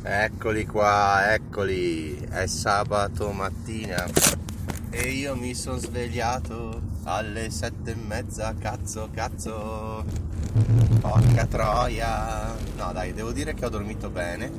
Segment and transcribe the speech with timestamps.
[0.00, 4.06] Eccoli qua, eccoli, è sabato mattina
[4.90, 10.04] e io mi sono svegliato alle sette e mezza, cazzo, cazzo,
[11.00, 12.54] porca troia.
[12.76, 14.50] No dai, devo dire che ho dormito bene,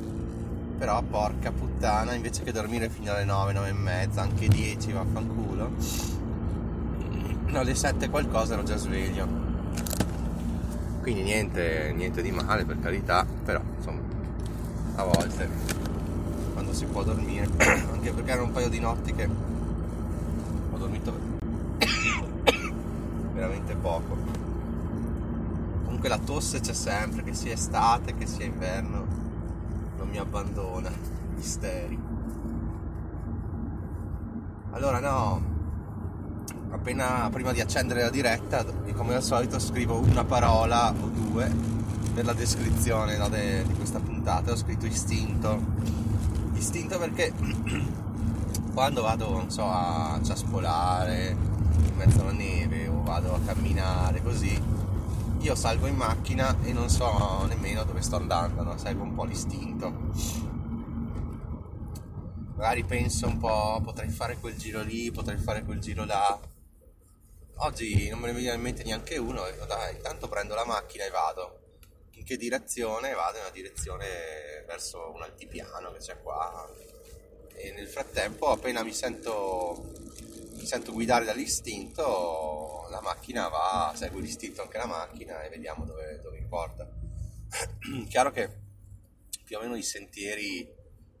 [0.78, 5.70] però porca puttana, invece che dormire fino alle nove, nove e mezza, anche dieci, vaffanculo,
[7.54, 9.26] alle sette qualcosa ero già sveglio.
[11.00, 14.09] Quindi niente, niente di male per carità, però insomma
[14.94, 15.48] a volte
[16.52, 17.48] quando si può dormire.
[17.58, 19.28] Anche perché erano un paio di notti che
[20.70, 21.12] ho dormito
[23.32, 24.16] veramente poco.
[25.84, 29.06] Comunque la tosse c'è sempre che sia estate che sia inverno
[29.98, 30.90] non mi abbandona.
[31.34, 31.98] Misteri.
[34.72, 35.48] Allora no.
[36.70, 41.79] Appena prima di accendere la diretta come al solito scrivo una parola o due
[42.12, 44.52] per la descrizione no, de, di questa puntata.
[44.52, 45.60] Ho scritto istinto.
[46.54, 47.32] Istinto perché
[48.74, 51.36] quando vado non so a ciaspolare
[51.86, 54.78] in mezzo alla neve o vado a camminare così
[55.40, 58.76] io salgo in macchina e non so nemmeno dove sto andando no?
[58.76, 60.08] seguo un po' l'istinto.
[62.56, 66.38] Magari penso un po' potrei fare quel giro lì potrei fare quel giro là.
[67.62, 71.04] Oggi non me ne viene in mente neanche uno e dai intanto prendo la macchina
[71.04, 71.59] e vado
[72.30, 76.72] che direzione vado in una direzione verso un altipiano che c'è qua.
[77.54, 79.90] E nel frattempo appena mi sento
[80.52, 86.20] mi sento guidare dall'istinto la macchina va segue l'istinto anche la macchina e vediamo dove,
[86.20, 86.86] dove porta
[88.08, 88.50] chiaro che
[89.42, 90.70] più o meno i sentieri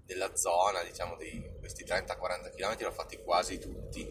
[0.04, 4.06] della zona diciamo di questi 30-40 km li ho fatti quasi tutti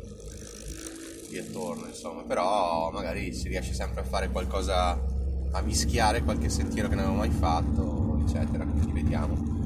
[1.28, 5.09] qui attorno insomma però magari si riesce sempre a fare qualcosa
[5.52, 9.58] a mischiare qualche sentiero che non avevo mai fatto, eccetera, quindi vediamo.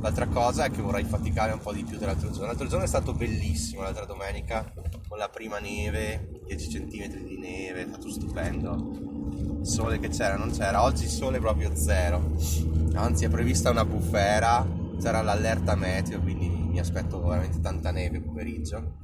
[0.00, 2.48] L'altra cosa è che vorrei faticare un po' di più dell'altro giorno.
[2.48, 4.70] L'altro giorno è stato bellissimo, l'altra domenica,
[5.08, 9.60] con la prima neve, 10 cm di neve, è stato stupendo.
[9.60, 10.82] Il sole che c'era, non c'era.
[10.82, 12.34] Oggi il sole proprio zero.
[12.92, 14.66] Anzi, è prevista una bufera,
[15.00, 18.96] c'era l'allerta meteo, quindi mi aspetto veramente tanta neve pomeriggio.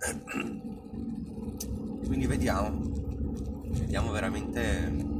[2.06, 2.90] Quindi vediamo.
[3.68, 5.13] Vediamo veramente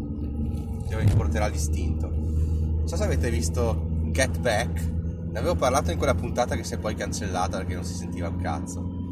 [0.95, 2.09] dove porterà l'istinto.
[2.09, 4.81] Non so se avete visto Get Back,
[5.31, 8.29] ne avevo parlato in quella puntata che si è poi cancellata perché non si sentiva
[8.29, 9.03] un cazzo.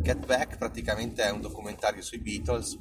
[0.00, 2.78] Get Back praticamente è un documentario sui Beatles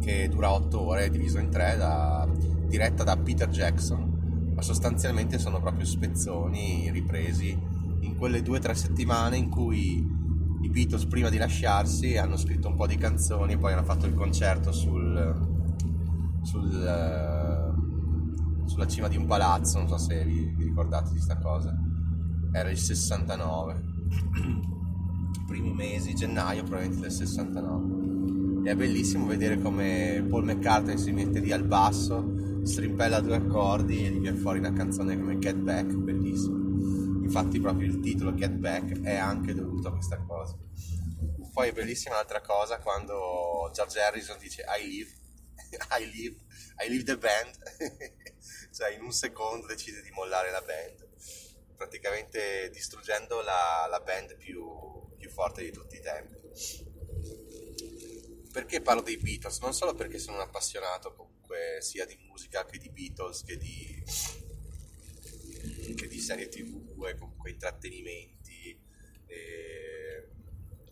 [0.00, 2.28] che dura 8 ore, diviso in 3, da,
[2.66, 7.58] diretta da Peter Jackson, ma sostanzialmente sono proprio spezzoni ripresi
[8.00, 10.22] in quelle 2-3 settimane in cui
[10.62, 14.06] i Beatles prima di lasciarsi hanno scritto un po' di canzoni e poi hanno fatto
[14.06, 15.53] il concerto sul,
[16.44, 21.38] sul, uh, sulla cima di un palazzo, non so se vi, vi ricordate di questa
[21.38, 21.76] cosa.
[22.52, 23.82] Era il 69,
[25.46, 28.68] primi mesi, gennaio probabilmente del 69.
[28.68, 34.04] E è bellissimo vedere come Paul McCartney si mette lì al basso, strimpella due accordi
[34.04, 36.62] e gli viene fuori una canzone come Get Back, bellissimo.
[37.24, 40.56] Infatti proprio il titolo Get Back è anche dovuto a questa cosa.
[41.52, 45.22] Poi è bellissima un'altra cosa quando George Harrison dice I live
[45.98, 46.36] I leave,
[46.84, 47.56] I leave the band,
[48.74, 51.08] cioè in un secondo decide di mollare la band,
[51.76, 54.62] praticamente distruggendo la, la band più,
[55.16, 56.42] più forte di tutti i tempi.
[58.52, 59.58] Perché parlo dei Beatles?
[59.58, 64.02] Non solo perché sono un appassionato comunque sia di musica che di Beatles che di,
[65.96, 68.80] che di serie tv e comunque intrattenimenti,
[69.26, 70.28] e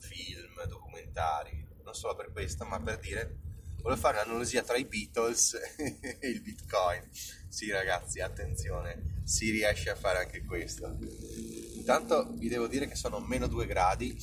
[0.00, 3.38] film, documentari, non solo per questo, ma per dire
[3.82, 7.02] volevo fare un'analogia tra i Beatles e il Bitcoin.
[7.49, 9.20] Sì, ragazzi, attenzione.
[9.25, 10.96] si riesce a fare anche questo.
[11.75, 14.17] Intanto vi devo dire che sono meno 2 gradi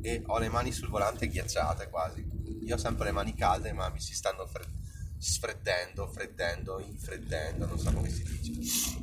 [0.00, 2.24] e ho le mani sul volante ghiacciate quasi.
[2.64, 4.80] Io ho sempre le mani calde ma mi si stanno fre-
[5.18, 9.00] sfreddendo, freddendo, infreddendo, non so come si dice.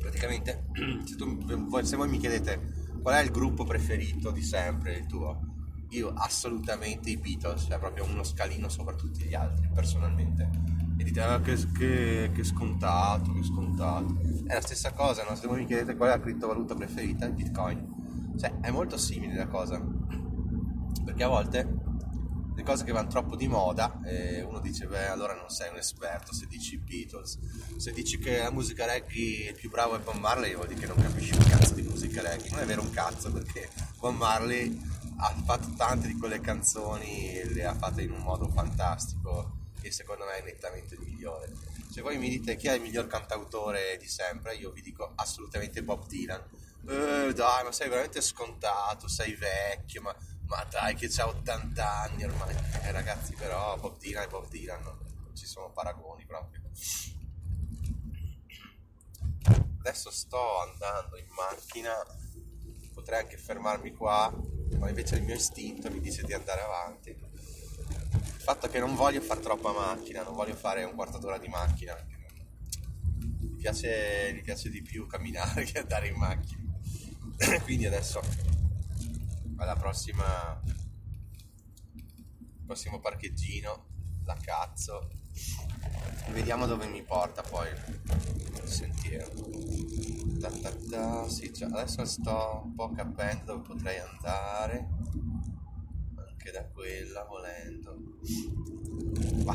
[0.00, 0.64] Praticamente,
[1.04, 1.44] se, tu,
[1.82, 5.51] se voi mi chiedete qual è il gruppo preferito di sempre, il tuo,
[5.92, 10.48] io assolutamente i Beatles, cioè proprio uno scalino sopra tutti gli altri, personalmente.
[10.96, 14.18] E dite, ah, che, che, che, scontato, che scontato.
[14.46, 15.34] È la stessa cosa, no?
[15.34, 18.34] se voi mi chiedete qual è la criptovaluta preferita, il Bitcoin.
[18.38, 19.80] Cioè, è molto simile la cosa.
[21.04, 21.80] Perché a volte
[22.54, 25.76] le cose che vanno troppo di moda, eh, uno dice, beh, allora non sei un
[25.76, 27.38] esperto se dici Beatles.
[27.76, 30.86] Se dici che la musica reggae il più bravo è Bob Marley, vuol dire che
[30.86, 32.50] non capisci un cazzo di musica reggae.
[32.50, 33.68] Non è vero un cazzo, perché
[33.98, 34.78] Bob Marley
[35.24, 39.92] ha fatto tante di quelle canzoni e le ha fatte in un modo fantastico e
[39.92, 41.52] secondo me è nettamente il migliore.
[41.90, 45.84] Se voi mi dite chi è il miglior cantautore di sempre, io vi dico assolutamente
[45.84, 46.42] Bob Dylan.
[46.88, 50.16] Eh, dai, ma sei veramente scontato, sei vecchio, ma,
[50.46, 52.56] ma dai che c'ha 80 anni ormai.
[52.82, 56.62] Eh, ragazzi, però Bob Dylan è Bob Dylan, non ci sono paragoni proprio.
[59.78, 61.94] Adesso sto andando in macchina,
[62.92, 64.32] potrei anche fermarmi qua
[64.78, 67.10] ma invece il mio istinto mi dice di andare avanti.
[67.10, 71.38] Il fatto è che non voglio fare troppa macchina, non voglio fare un quarto d'ora
[71.38, 71.96] di macchina.
[73.40, 76.60] Mi piace, mi piace di più camminare che andare in macchina.
[77.62, 78.20] Quindi adesso
[79.56, 80.60] alla prossima
[82.64, 83.86] prossimo parcheggino
[84.24, 85.10] la cazzo
[86.30, 89.30] vediamo dove mi porta poi il sentiero.
[90.38, 91.28] Da, da, da.
[91.28, 94.88] Sì, cioè, adesso sto un po' capendo dove potrei andare.
[96.16, 97.96] Anche da quella volendo.
[99.44, 99.54] Bah,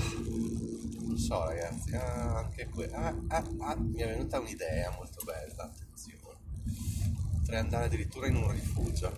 [1.02, 5.72] non so ragazzi ah, anche que- ah, ah, ah, mi è venuta un'idea molto bella
[7.48, 9.16] potrei andare addirittura in un rifugio.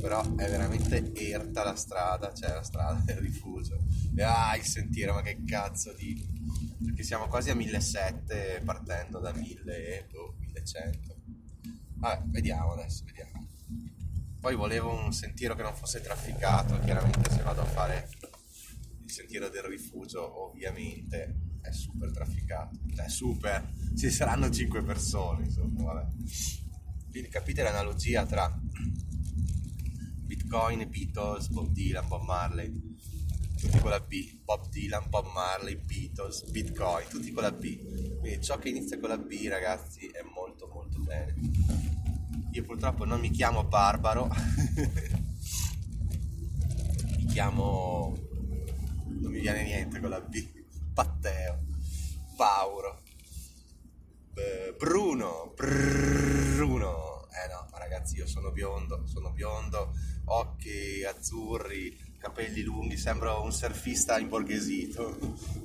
[0.00, 3.84] Però è veramente erta la strada cioè la strada del rifugio.
[4.16, 6.26] E ah il sentiero ma che cazzo di
[6.82, 11.16] perché siamo quasi a 1700 partendo da 1000 e boh, 1100
[11.96, 13.46] vabbè vediamo adesso vediamo.
[14.40, 18.08] Poi volevo un sentiero che non fosse trafficato chiaramente se vado a fare
[19.02, 22.78] il sentiero del rifugio ovviamente è super trafficato.
[22.94, 23.70] Cioè super.
[23.94, 26.06] Ci saranno 5 persone insomma vabbè
[27.14, 28.52] quindi capite l'analogia tra
[30.26, 32.72] Bitcoin, Beatles, Bob Dylan, Bob Marley
[33.56, 38.18] tutti con la B, Bob Dylan, Bob Marley, Beatles, Bitcoin, tutti con la B.
[38.18, 41.36] Quindi ciò che inizia con la B, ragazzi, è molto molto bene.
[42.50, 44.28] Io purtroppo non mi chiamo Barbaro,
[47.16, 48.12] mi chiamo...
[49.06, 50.44] non mi viene niente con la B,
[50.92, 51.64] Patteo,
[52.36, 53.02] Pauro,
[54.76, 57.03] Bruno, Bruno.
[58.04, 59.94] Ragazzi, io sono biondo, sono biondo,
[60.26, 65.16] occhi azzurri, capelli lunghi, sembra un surfista imborghesito,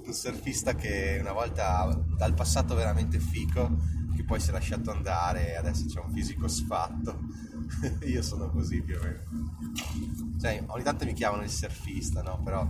[0.06, 3.78] un surfista che una volta dal passato veramente fico,
[4.16, 7.20] che poi si è lasciato andare e adesso c'è un fisico sfatto.
[8.08, 10.38] Io sono così più o meno.
[10.40, 12.42] Cioè, ogni tanto mi chiamano il surfista, no?
[12.42, 12.66] Però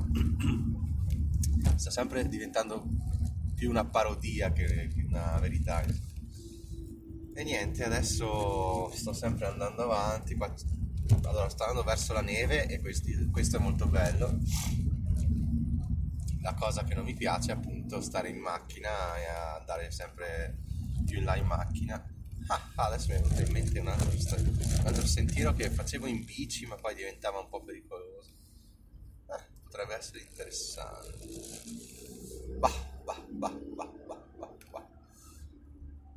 [1.75, 2.87] sta sempre diventando
[3.53, 5.83] più una parodia che una verità.
[7.39, 10.37] E niente, adesso sto sempre andando avanti.
[11.23, 14.39] Allora sto andando verso la neve e questi, questo è molto bello
[16.41, 20.57] la cosa che non mi piace è appunto stare in macchina e andare sempre
[21.05, 22.01] più in là in macchina
[22.47, 26.23] ah, adesso mi è venuto in mente un altro, un altro, sentiero che facevo in
[26.23, 28.31] bici ma poi diventava un po' pericoloso
[29.27, 31.17] eh, potrebbe essere interessante
[32.57, 32.71] bah,
[33.03, 34.87] bah, bah, bah, bah, bah, bah.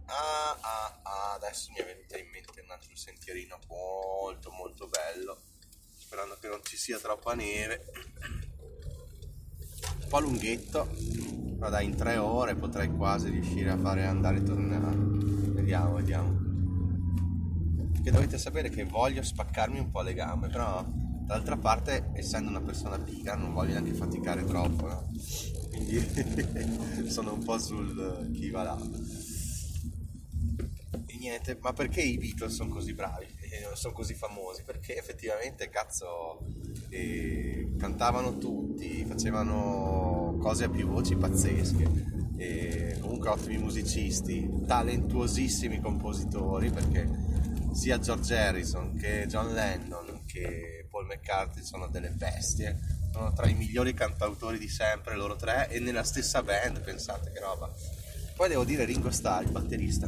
[0.06, 1.01] Ah, ah, ah,
[1.52, 5.38] adesso mi è venuta in mente un altro sentierino molto molto bello.
[5.98, 7.84] Sperando che non ci sia troppa neve.
[10.00, 10.88] Un po' lunghetto
[11.58, 14.96] ma dai in tre ore potrei quasi riuscire a fare andare e tornare.
[14.96, 16.40] Vediamo vediamo.
[17.92, 22.62] Perché dovete sapere che voglio spaccarmi un po' le gambe però d'altra parte essendo una
[22.62, 25.08] persona pigra non voglio neanche faticare troppo no?
[25.70, 29.31] quindi sono un po' sul chi va là
[31.22, 34.62] niente, ma perché i Beatles sono così bravi, eh, sono così famosi?
[34.64, 36.46] Perché effettivamente, cazzo,
[36.90, 46.70] eh, cantavano tutti, facevano cose a più voci pazzesche, e comunque ottimi musicisti, talentuosissimi compositori,
[46.70, 47.08] perché
[47.72, 52.78] sia George Harrison che John Lennon che Paul McCartney sono delle bestie,
[53.12, 57.40] sono tra i migliori cantautori di sempre loro tre e nella stessa band, pensate che
[57.40, 57.70] roba.
[58.34, 60.06] Poi devo dire Ringo Starr, il batterista,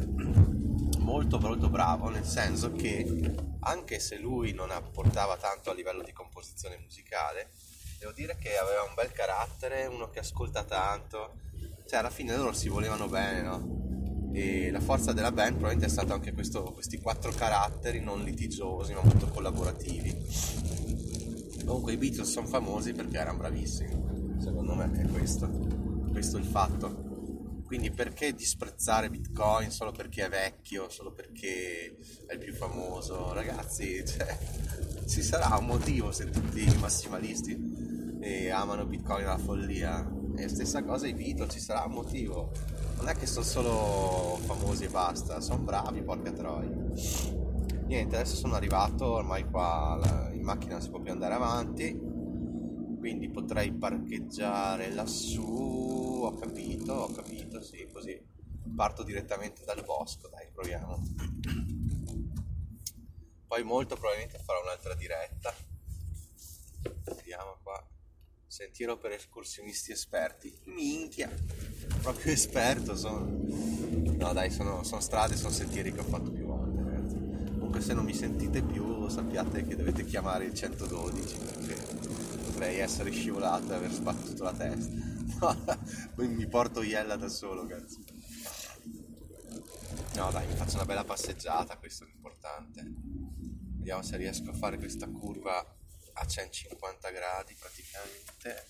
[1.05, 3.05] molto molto bravo, nel senso che
[3.59, 7.51] anche se lui non apportava tanto a livello di composizione musicale,
[7.99, 11.35] devo dire che aveva un bel carattere, uno che ascolta tanto,
[11.87, 13.83] cioè alla fine loro si volevano bene, no?
[14.33, 18.93] E la forza della band probabilmente è stato anche questo, questi quattro caratteri non litigiosi
[18.93, 20.13] ma molto collaborativi.
[21.65, 25.47] Comunque i Beatles sono famosi perché erano bravissimi, secondo me è questo,
[26.11, 27.04] questo è il fatto.
[27.65, 33.33] Quindi perché disprezzare Bitcoin solo perché è vecchio, solo perché è il più famoso?
[33.33, 34.37] Ragazzi, cioè,
[35.07, 40.07] ci sarà un motivo se tutti i massimalisti e amano Bitcoin alla follia.
[40.37, 42.51] E stessa cosa i Beatles, ci sarà un motivo.
[42.97, 46.69] Non è che sono solo famosi e basta, sono bravi, porca troia.
[47.87, 51.97] Niente, adesso sono arrivato, ormai qua in macchina non si può più andare avanti,
[52.99, 55.94] quindi potrei parcheggiare lassù
[56.35, 58.21] ho capito, ho capito, sì, così
[58.75, 61.01] parto direttamente dal bosco, dai, proviamo.
[63.47, 65.53] Poi molto probabilmente farò un'altra diretta.
[67.15, 67.81] Vediamo qua.
[68.47, 70.53] Sentiero per escursionisti esperti.
[70.65, 71.31] Minchia!
[72.01, 73.25] Proprio esperto sono.
[73.25, 77.15] No dai, sono, sono strade, sono sentieri che ho fatto più volte, ragazzi.
[77.15, 81.75] Comunque se non mi sentite più sappiate che dovete chiamare il 112 perché
[82.43, 85.14] potrei essere scivolato e aver sbattuto la testa.
[86.15, 87.99] Mi porto Iella da solo, cazzo.
[90.15, 92.83] No dai, faccio una bella passeggiata, questo è l'importante.
[93.77, 95.59] Vediamo se riesco a fare questa curva
[96.13, 98.67] a 150 gradi praticamente.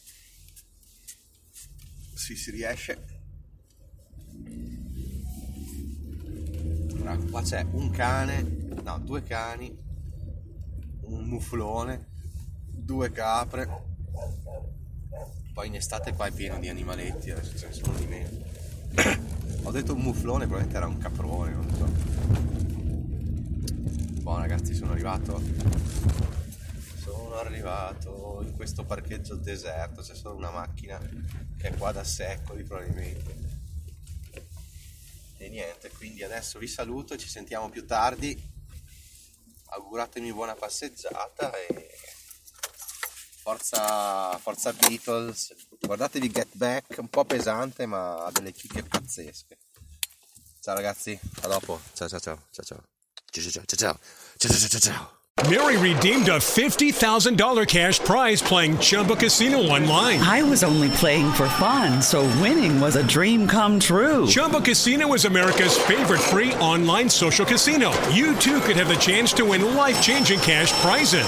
[2.13, 3.05] Sì, si riesce.
[6.93, 9.77] Allora, qua c'è un cane, no, due cani,
[11.01, 12.07] un muflone,
[12.72, 13.93] due capre
[15.54, 18.30] poi in estate qua è pieno di animaletti, adesso ce ne sono di meno.
[19.64, 21.86] Ho detto un muflone, probabilmente era un caprone, non so.
[24.22, 25.42] Buon ragazzi, sono arrivato.
[26.98, 31.00] Sono arrivato in questo parcheggio deserto, c'è solo una macchina
[31.58, 33.44] che è qua da secoli probabilmente.
[35.38, 38.54] E niente, quindi adesso vi saluto ci sentiamo più tardi.
[39.68, 41.90] Auguratemi buona passeggiata e
[43.46, 49.60] Forza, forza Beatles, guardatevi Get Back, un po' pesante ma ha delle chicche pazzesche.
[50.60, 51.80] Ciao ragazzi, a dopo.
[51.94, 52.84] Ciao ciao ciao ciao ciao.
[53.30, 54.00] Ciao ciao ciao ciao
[54.36, 55.10] ciao ciao ciao ciao.
[55.48, 60.24] Mary redeemed a $50,000 cash prize playing Chumba Casino online.
[60.24, 64.25] I was only playing for fun, so winning was a dream come true.
[64.25, 67.92] Chumba Casino is America's favorite free online social casino.
[68.10, 71.28] You too could have the chance to win life changing cash prizes.